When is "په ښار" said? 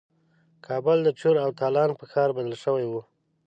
1.99-2.29